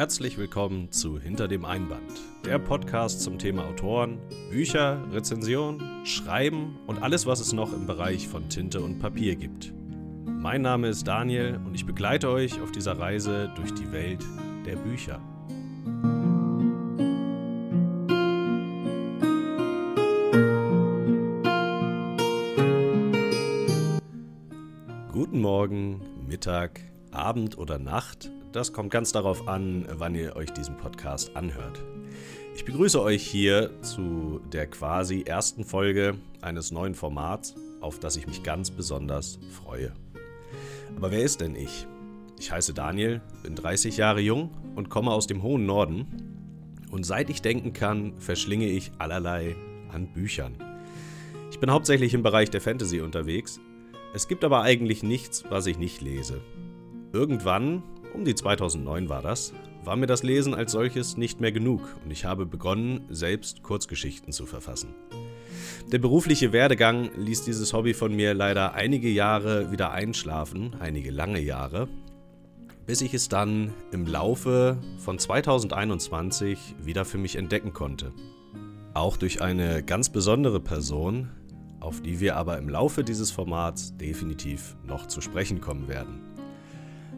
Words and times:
Herzlich 0.00 0.38
willkommen 0.38 0.90
zu 0.90 1.20
Hinter 1.20 1.46
dem 1.46 1.66
Einband, 1.66 2.22
der 2.46 2.58
Podcast 2.58 3.20
zum 3.20 3.38
Thema 3.38 3.66
Autoren, 3.66 4.18
Bücher, 4.50 5.06
Rezension, 5.12 6.06
Schreiben 6.06 6.78
und 6.86 7.02
alles, 7.02 7.26
was 7.26 7.38
es 7.38 7.52
noch 7.52 7.74
im 7.74 7.84
Bereich 7.86 8.26
von 8.26 8.48
Tinte 8.48 8.80
und 8.80 8.98
Papier 8.98 9.36
gibt. 9.36 9.74
Mein 10.24 10.62
Name 10.62 10.88
ist 10.88 11.06
Daniel 11.06 11.60
und 11.66 11.74
ich 11.74 11.84
begleite 11.84 12.30
euch 12.30 12.62
auf 12.62 12.72
dieser 12.72 12.98
Reise 12.98 13.52
durch 13.56 13.74
die 13.74 13.92
Welt 13.92 14.24
der 14.64 14.76
Bücher. 14.76 15.20
Guten 25.12 25.42
Morgen, 25.42 26.00
Mittag, 26.26 26.80
Abend 27.10 27.58
oder 27.58 27.78
Nacht. 27.78 28.30
Das 28.52 28.72
kommt 28.72 28.90
ganz 28.90 29.12
darauf 29.12 29.46
an, 29.46 29.86
wann 29.96 30.16
ihr 30.16 30.34
euch 30.34 30.50
diesen 30.50 30.76
Podcast 30.76 31.36
anhört. 31.36 31.84
Ich 32.56 32.64
begrüße 32.64 33.00
euch 33.00 33.24
hier 33.24 33.70
zu 33.80 34.40
der 34.52 34.66
quasi 34.66 35.22
ersten 35.22 35.64
Folge 35.64 36.16
eines 36.40 36.72
neuen 36.72 36.96
Formats, 36.96 37.54
auf 37.80 38.00
das 38.00 38.16
ich 38.16 38.26
mich 38.26 38.42
ganz 38.42 38.72
besonders 38.72 39.38
freue. 39.52 39.92
Aber 40.96 41.12
wer 41.12 41.22
ist 41.22 41.40
denn 41.40 41.54
ich? 41.54 41.86
Ich 42.40 42.50
heiße 42.50 42.74
Daniel, 42.74 43.20
bin 43.44 43.54
30 43.54 43.96
Jahre 43.96 44.20
jung 44.20 44.50
und 44.74 44.90
komme 44.90 45.12
aus 45.12 45.28
dem 45.28 45.44
hohen 45.44 45.64
Norden. 45.64 46.08
Und 46.90 47.06
seit 47.06 47.30
ich 47.30 47.42
denken 47.42 47.72
kann, 47.72 48.14
verschlinge 48.18 48.66
ich 48.66 48.90
allerlei 48.98 49.54
an 49.92 50.08
Büchern. 50.08 50.56
Ich 51.52 51.60
bin 51.60 51.70
hauptsächlich 51.70 52.14
im 52.14 52.24
Bereich 52.24 52.50
der 52.50 52.60
Fantasy 52.60 53.00
unterwegs. 53.00 53.60
Es 54.12 54.26
gibt 54.26 54.42
aber 54.42 54.62
eigentlich 54.62 55.04
nichts, 55.04 55.44
was 55.48 55.66
ich 55.66 55.78
nicht 55.78 56.00
lese. 56.00 56.40
Irgendwann, 57.12 57.84
um 58.14 58.24
die 58.24 58.34
2009 58.34 59.08
war 59.08 59.22
das, 59.22 59.52
war 59.84 59.96
mir 59.96 60.06
das 60.06 60.22
Lesen 60.22 60.54
als 60.54 60.72
solches 60.72 61.16
nicht 61.16 61.40
mehr 61.40 61.52
genug 61.52 61.96
und 62.04 62.10
ich 62.10 62.24
habe 62.24 62.46
begonnen, 62.46 63.02
selbst 63.08 63.62
Kurzgeschichten 63.62 64.32
zu 64.32 64.46
verfassen. 64.46 64.94
Der 65.90 65.98
berufliche 65.98 66.52
Werdegang 66.52 67.10
ließ 67.16 67.44
dieses 67.44 67.72
Hobby 67.72 67.94
von 67.94 68.14
mir 68.14 68.34
leider 68.34 68.74
einige 68.74 69.08
Jahre 69.08 69.72
wieder 69.72 69.92
einschlafen, 69.92 70.76
einige 70.78 71.10
lange 71.10 71.40
Jahre, 71.40 71.88
bis 72.86 73.00
ich 73.00 73.14
es 73.14 73.28
dann 73.28 73.72
im 73.90 74.06
Laufe 74.06 74.78
von 74.98 75.18
2021 75.18 76.76
wieder 76.80 77.04
für 77.04 77.18
mich 77.18 77.36
entdecken 77.36 77.72
konnte. 77.72 78.12
Auch 78.94 79.16
durch 79.16 79.40
eine 79.40 79.82
ganz 79.82 80.10
besondere 80.10 80.60
Person, 80.60 81.30
auf 81.80 82.02
die 82.02 82.20
wir 82.20 82.36
aber 82.36 82.58
im 82.58 82.68
Laufe 82.68 83.04
dieses 83.04 83.30
Formats 83.30 83.96
definitiv 83.96 84.76
noch 84.86 85.06
zu 85.06 85.20
sprechen 85.20 85.60
kommen 85.60 85.88
werden. 85.88 86.20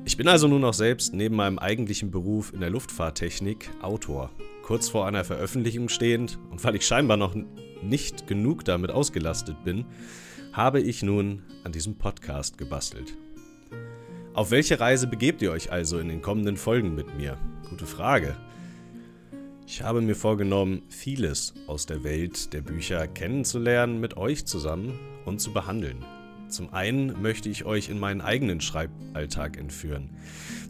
Ich 0.04 0.16
bin 0.16 0.26
also 0.26 0.48
nun 0.48 0.64
auch 0.64 0.74
selbst 0.74 1.14
neben 1.14 1.36
meinem 1.36 1.60
eigentlichen 1.60 2.10
Beruf 2.10 2.52
in 2.52 2.60
der 2.60 2.70
Luftfahrttechnik 2.70 3.70
Autor, 3.82 4.30
kurz 4.62 4.88
vor 4.88 5.06
einer 5.06 5.22
Veröffentlichung 5.22 5.88
stehend 5.88 6.38
und 6.50 6.62
weil 6.64 6.74
ich 6.74 6.84
scheinbar 6.84 7.16
noch 7.16 7.36
nicht 7.82 8.26
genug 8.26 8.64
damit 8.64 8.90
ausgelastet 8.90 9.62
bin, 9.64 9.84
habe 10.52 10.80
ich 10.80 11.04
nun 11.04 11.42
an 11.62 11.70
diesem 11.70 11.98
Podcast 11.98 12.58
gebastelt. 12.58 13.16
Auf 14.34 14.50
welche 14.50 14.80
Reise 14.80 15.06
begebt 15.06 15.40
ihr 15.40 15.52
euch 15.52 15.70
also 15.70 16.00
in 16.00 16.08
den 16.08 16.20
kommenden 16.20 16.56
Folgen 16.56 16.96
mit 16.96 17.16
mir? 17.16 17.38
Gute 17.70 17.86
Frage. 17.86 18.36
Ich 19.68 19.82
habe 19.82 20.00
mir 20.00 20.16
vorgenommen, 20.16 20.82
vieles 20.88 21.54
aus 21.68 21.86
der 21.86 22.02
Welt 22.02 22.52
der 22.52 22.60
Bücher 22.60 23.06
kennenzulernen 23.06 24.00
mit 24.00 24.16
euch 24.16 24.46
zusammen 24.46 24.98
und 25.24 25.40
zu 25.40 25.52
behandeln. 25.52 26.04
Zum 26.52 26.74
einen 26.74 27.22
möchte 27.22 27.48
ich 27.48 27.64
euch 27.64 27.88
in 27.88 27.98
meinen 27.98 28.20
eigenen 28.20 28.60
Schreiballtag 28.60 29.56
entführen. 29.56 30.10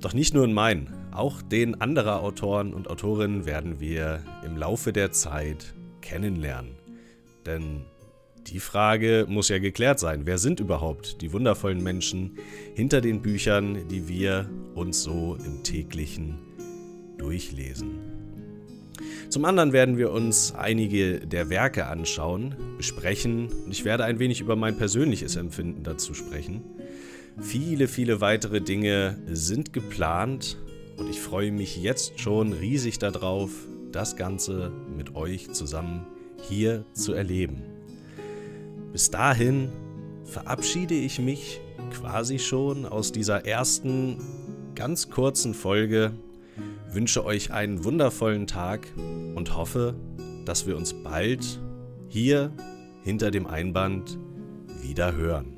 Doch 0.00 0.14
nicht 0.14 0.32
nur 0.32 0.44
in 0.44 0.52
meinen, 0.52 0.94
auch 1.10 1.42
den 1.42 1.80
anderer 1.80 2.22
Autoren 2.22 2.72
und 2.72 2.88
Autorinnen 2.88 3.46
werden 3.46 3.80
wir 3.80 4.22
im 4.46 4.56
Laufe 4.56 4.92
der 4.92 5.10
Zeit 5.10 5.74
kennenlernen. 6.00 6.76
Denn 7.46 7.84
die 8.46 8.60
Frage 8.60 9.26
muss 9.28 9.48
ja 9.48 9.58
geklärt 9.58 9.98
sein. 9.98 10.24
Wer 10.24 10.38
sind 10.38 10.60
überhaupt 10.60 11.20
die 11.20 11.32
wundervollen 11.32 11.82
Menschen 11.82 12.38
hinter 12.74 13.00
den 13.00 13.20
Büchern, 13.20 13.88
die 13.88 14.06
wir 14.06 14.48
uns 14.74 15.02
so 15.02 15.36
im 15.44 15.64
täglichen 15.64 16.38
durchlesen? 17.18 18.21
Zum 19.28 19.44
anderen 19.44 19.72
werden 19.72 19.96
wir 19.96 20.10
uns 20.10 20.54
einige 20.54 21.20
der 21.20 21.48
Werke 21.48 21.86
anschauen, 21.86 22.54
besprechen 22.76 23.48
und 23.64 23.72
ich 23.72 23.84
werde 23.84 24.04
ein 24.04 24.18
wenig 24.18 24.40
über 24.40 24.56
mein 24.56 24.76
persönliches 24.76 25.36
Empfinden 25.36 25.82
dazu 25.82 26.14
sprechen. 26.14 26.62
Viele, 27.40 27.88
viele 27.88 28.20
weitere 28.20 28.60
Dinge 28.60 29.18
sind 29.26 29.72
geplant 29.72 30.58
und 30.96 31.08
ich 31.08 31.20
freue 31.20 31.50
mich 31.50 31.82
jetzt 31.82 32.20
schon 32.20 32.52
riesig 32.52 32.98
darauf, 32.98 33.50
das 33.90 34.16
Ganze 34.16 34.72
mit 34.96 35.14
euch 35.14 35.52
zusammen 35.52 36.06
hier 36.48 36.84
zu 36.92 37.12
erleben. 37.12 37.62
Bis 38.92 39.10
dahin 39.10 39.70
verabschiede 40.24 40.94
ich 40.94 41.18
mich 41.18 41.60
quasi 41.90 42.38
schon 42.38 42.86
aus 42.86 43.12
dieser 43.12 43.46
ersten 43.46 44.18
ganz 44.74 45.10
kurzen 45.10 45.54
Folge 45.54 46.12
wünsche 46.92 47.24
euch 47.24 47.52
einen 47.52 47.84
wundervollen 47.84 48.46
Tag 48.46 48.86
und 49.34 49.56
hoffe, 49.56 49.94
dass 50.44 50.66
wir 50.66 50.76
uns 50.76 50.92
bald 50.92 51.60
hier 52.08 52.52
hinter 53.02 53.30
dem 53.30 53.46
Einband 53.46 54.18
wieder 54.82 55.14
hören. 55.14 55.56